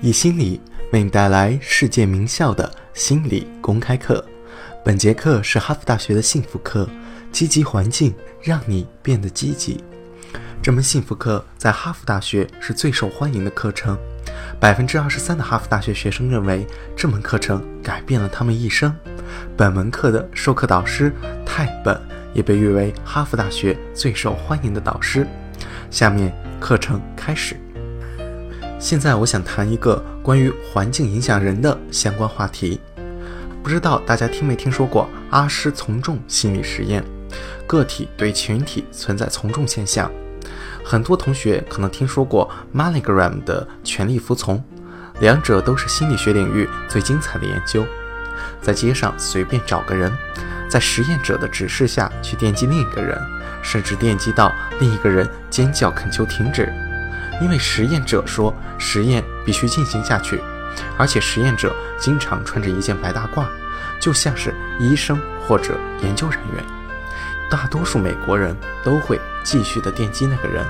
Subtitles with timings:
[0.00, 0.60] 以心理
[0.92, 4.24] 为你带来世界名校的心理公开课。
[4.84, 6.88] 本节课是哈佛大学的幸福课，
[7.32, 9.82] 积极环境让你变得积极。
[10.62, 13.98] 这门幸福课在哈佛大学是最受欢迎的课程，
[14.60, 16.66] 百分之二十三的哈佛大学学生认为
[16.96, 18.94] 这门课程改变了他们一生。
[19.56, 21.12] 本门课的授课导师
[21.46, 22.00] 泰本
[22.34, 25.26] 也被誉为哈佛大学最受欢迎的导师。
[25.90, 27.56] 下面课程开始。
[28.84, 32.78] 现在我想谈一个关于环境影响人的相关话题。
[33.62, 37.02] 不知道大家听没听说过阿什从众心理实验？
[37.66, 40.12] 个体对群体存在从众现象。
[40.84, 44.62] 很多同学可能听说过 Milgram 的权力服从，
[45.18, 47.86] 两者都是心理学领域最精彩的研究。
[48.60, 50.12] 在街上随便找个人，
[50.68, 53.18] 在实验者的指示下去电击另一个人，
[53.62, 56.70] 甚至电击到另一个人尖叫恳求停止。
[57.40, 60.40] 因为实验者说实验必须进行下去，
[60.96, 63.46] 而且实验者经常穿着一件白大褂，
[64.00, 66.64] 就像是医生或者研究人员。
[67.50, 70.64] 大多数美国人都会继续的电击那个人，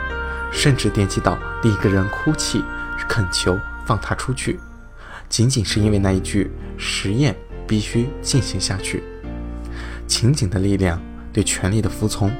[0.50, 2.64] 甚至电击到另一个人哭泣
[3.08, 4.58] 恳求放他出去，
[5.28, 7.34] 仅仅是因为那一句“实验
[7.66, 9.03] 必须进行下去”。
[10.06, 11.00] 情景的力量
[11.33, 12.31] 对权力的服从。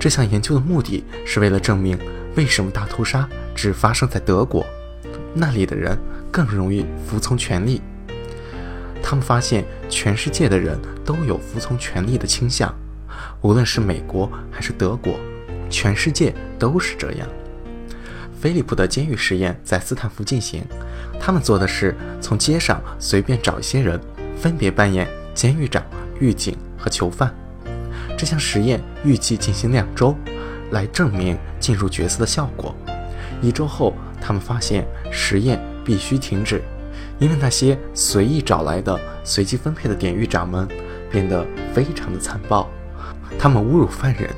[0.00, 1.98] 这项研究的目的是为了证明
[2.34, 3.28] 为什么大屠杀。
[3.56, 4.64] 只发生在德国，
[5.34, 5.98] 那里的人
[6.30, 7.80] 更容易服从权力。
[9.02, 12.72] 他们发现全世界的人都有服从权力的倾向，
[13.40, 15.14] 无论是美国还是德国，
[15.70, 17.26] 全世界都是这样。
[18.38, 20.62] 菲利普的监狱实验在斯坦福进行，
[21.18, 23.98] 他们做的是从街上随便找一些人，
[24.36, 25.82] 分别扮演监狱长、
[26.20, 27.34] 狱警和囚犯。
[28.18, 30.14] 这项实验预计进行两周，
[30.72, 32.74] 来证明进入角色的效果。
[33.40, 36.62] 一周后，他们发现实验必须停止，
[37.18, 40.66] 因为那些随意找来的、随机分配的典狱长们
[41.10, 42.68] 变得非常的残暴，
[43.38, 44.28] 他们侮辱犯人。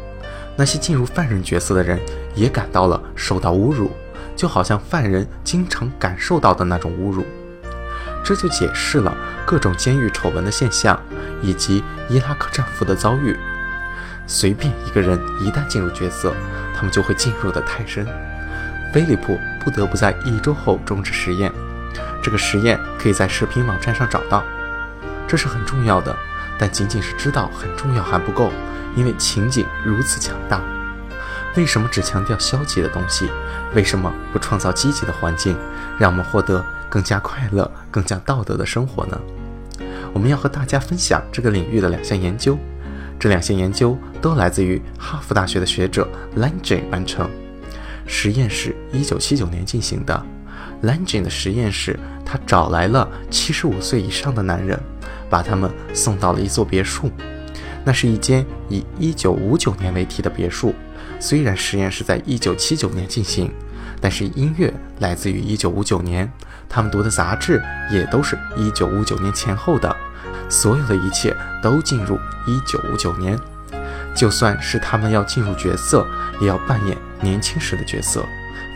[0.56, 2.00] 那些进入犯人角色的人
[2.34, 3.92] 也感到了受到侮辱，
[4.34, 7.24] 就好像犯人经常感受到的那种侮辱。
[8.24, 11.00] 这就解释了各种监狱丑闻的现象，
[11.40, 13.36] 以及伊拉克战俘的遭遇。
[14.26, 16.34] 随便一个人一旦进入角色，
[16.74, 18.04] 他们就会进入的太深。
[18.92, 21.52] 菲利普不得不在一周后终止实验。
[22.22, 24.42] 这个实验可以在视频网站上找到。
[25.26, 26.16] 这是很重要的，
[26.58, 28.50] 但仅仅是知道很重要还不够，
[28.96, 30.60] 因为情景如此强大。
[31.56, 33.28] 为什么只强调消极的东西？
[33.74, 35.56] 为什么不创造积极的环境，
[35.98, 39.20] 让我们获得更加快乐、更加道德的生活呢？
[40.12, 42.58] 我们要和大家分享这个领域的两项研究。
[43.18, 47.28] 这两项研究都来自于哈佛大学的学者 Lange 完成。
[48.08, 50.26] 实验是一九七九年进行的。
[50.82, 54.78] Lange 的实验室，他找来了七十五岁以上的男人，
[55.28, 57.10] 把他们送到了一座别墅。
[57.84, 60.74] 那是一间以一九五九年为题的别墅。
[61.20, 63.52] 虽然实验是在一九七九年进行，
[64.00, 66.30] 但是音乐来自于一九五九年，
[66.68, 69.94] 他们读的杂志也都是一九五九年前后的。
[70.48, 73.38] 所有的一切都进入一九五九年。
[74.18, 76.04] 就算是他们要进入角色，
[76.40, 78.26] 也要扮演年轻时的角色，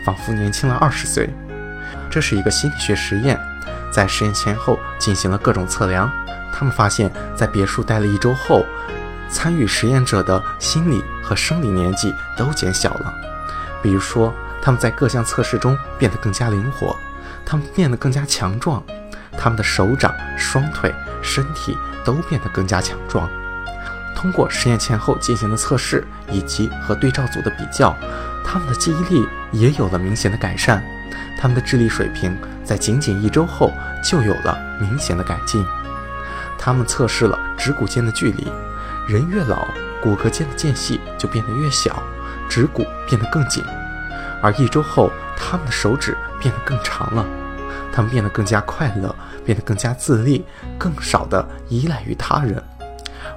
[0.05, 1.29] 仿佛年轻了二十岁。
[2.09, 3.37] 这是一个心理学实验，
[3.91, 6.09] 在实验前后进行了各种测量。
[6.53, 8.63] 他们发现，在别墅待了一周后，
[9.29, 13.13] 参与实验者的心理和生理年纪都减小了。
[13.81, 16.95] 比如说，他们在各项测试中变得更加灵活，
[17.45, 18.81] 他们变得更加强壮，
[19.37, 23.29] 他们的手掌、双腿、身体都变得更加强壮。
[24.23, 26.01] 通过实验前后进行的测试
[26.31, 27.93] 以及和对照组的比较，
[28.41, 30.81] 他们的记忆力也有了明显的改善，
[31.37, 35.65] 他们的智力水平在仅仅一周后就有了明显的改进。
[36.57, 38.47] 他们测试了指骨间的距离，
[39.09, 39.67] 人越老，
[40.01, 42.01] 骨骼间的间隙就变得越小，
[42.47, 43.61] 指骨变得更紧。
[44.41, 47.25] 而一周后，他们的手指变得更长了，
[47.91, 50.45] 他们变得更加快乐，变得更加自立，
[50.79, 52.63] 更少的依赖于他人。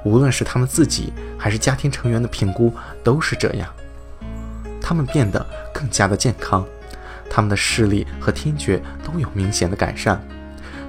[0.06, 2.72] 无论是他们自己还是家庭成员的评估
[3.02, 3.68] 都是这样，
[4.80, 5.44] 他们变得
[5.74, 6.64] 更加的健康，
[7.28, 10.24] 他们的视力和听觉都有明显的改善，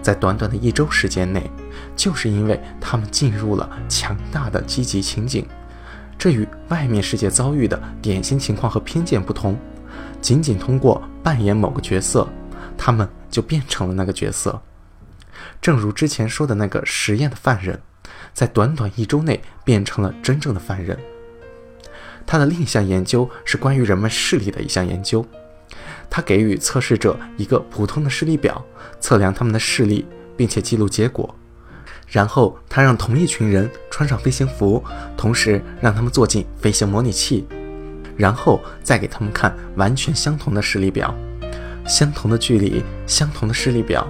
[0.03, 1.49] 在短短的一周时间内，
[1.95, 5.47] 就是因为他们进入了强大的积极情景。
[6.15, 9.57] 这与外面世界遭遇的典型情况和偏见不同，
[10.21, 12.27] 仅仅通过扮演某个角色，
[12.77, 14.61] 他们就变成了那个角色。
[15.59, 17.81] 正如之前说的那个实验的犯人。
[18.37, 20.95] 在短短一周内变成了真正的犯人。
[22.23, 25.25] 他的另一项研究是关于人们视力的一项研究。
[26.07, 28.63] 他给予测试者一个普通的视力表，
[28.99, 30.05] 测量他们的视力，
[30.35, 31.33] 并且记录结果。
[32.07, 34.83] 然后他让同一群人穿上飞行服，
[35.17, 37.47] 同时让他们坐进飞行模拟器，
[38.15, 41.11] 然后再给他们看完全相同的视力表，
[41.87, 44.07] 相同的距离，相同的视力表，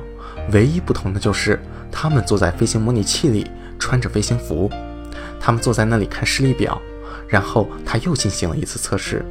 [0.51, 1.57] 唯一不同的就是
[1.89, 4.69] 他们坐在飞行模拟器里，穿着飞行服，
[5.39, 6.81] 他们坐在那里看视力表，
[7.27, 9.23] 然后他又进行了一次测试。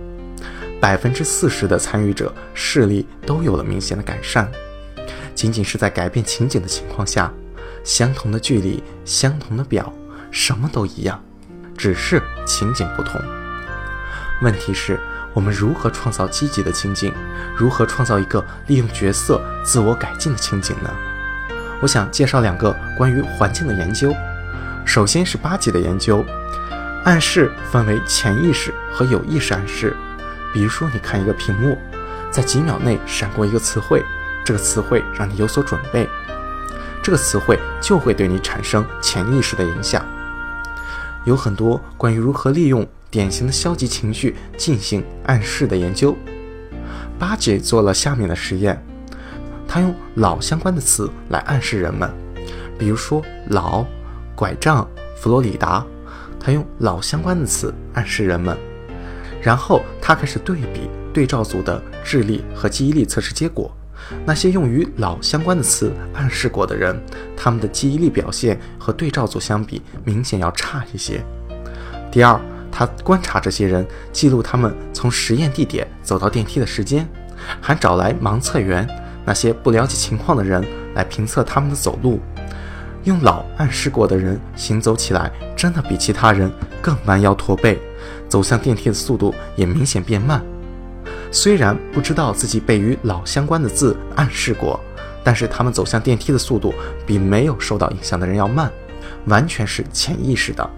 [0.80, 4.50] 百分之四十的参与者视力都有了明显的改善，
[5.34, 7.32] 仅仅是在改变情景的情况下，
[7.82, 9.92] 相同的距离，相同的表，
[10.30, 11.22] 什么都一样，
[11.76, 13.20] 只是情景不同。
[14.42, 15.00] 问题是，
[15.32, 17.10] 我们如何创造积极的情景？
[17.56, 20.90] 如何创造一个利用角色自我改进的情景呢？
[21.80, 24.14] 我想介绍两个关于环境的研究。
[24.86, 26.24] 首先是八级的研究，
[27.04, 29.94] 暗示分为潜意识和有意识暗示。
[30.54, 31.76] 比如说，你看一个屏幕，
[32.30, 34.02] 在几秒内闪过一个词汇，
[34.44, 36.08] 这个词汇让你有所准备，
[37.02, 40.02] 这个词汇就会对你产生潜意识的影响。
[41.24, 46.16] 有很多关于如何利用典型的消极情绪进行暗示的研究。
[47.18, 48.80] 巴吉做了下面的实验，
[49.66, 52.08] 他用老相关的词来暗示人们，
[52.78, 53.84] 比如说老、
[54.36, 54.86] 拐杖、
[55.16, 55.84] 佛罗里达，
[56.38, 58.56] 他用老相关的词暗示人们。
[59.42, 63.74] 然后他开始对比对照组的智力和记忆力测试结果，
[64.24, 67.00] 那些用于老相关的词暗示过的人，
[67.36, 71.24] 他们的记忆力表现和对照组相比明显要差一些。
[72.10, 72.40] 第二，
[72.70, 77.08] 他观察这些人，记录他们从实验地点走到电梯的时间，
[77.60, 78.86] 还找来盲测员，
[79.24, 82.20] 那些不了解情况的人来评测他们的走路。
[83.06, 87.80] 用老暗示过的人行走起来真的比其他人更弯腰驼背。
[88.28, 90.44] 走向电梯的速度也明显变慢。
[91.30, 94.80] 虽然不知道自己被与老相关的字暗示过，
[95.22, 96.74] 但是他们走向电梯的速度
[97.06, 98.70] 比没有受到影响的人要慢，
[99.26, 100.68] 完全是潜意识的。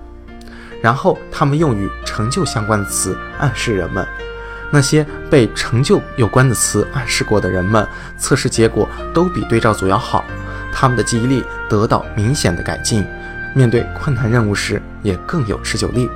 [0.82, 4.06] 然后他们用与成就相关的词暗示人们，
[4.70, 7.87] 那些被成就有关的词暗示过的人们，
[8.17, 10.25] 测试结果都比对照组要好，
[10.73, 13.06] 他们的记忆力得到明显的改进，
[13.55, 16.11] 面对困难任务时也更有持久力。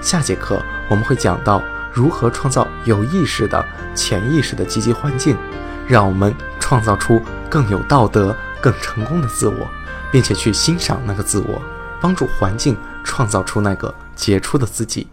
[0.00, 1.62] 下节课我们会讲到
[1.92, 5.36] 如何创造有意识的、潜意识的积极环境，
[5.88, 9.66] 让我们创造出更有道德、更成功的自我，
[10.12, 11.60] 并且去欣赏那个自我，
[12.00, 15.08] 帮助环境创造出那个杰出的自己。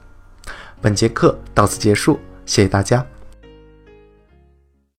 [0.82, 2.20] 本节课到此结束，
[2.52, 3.21] 谢谢大家。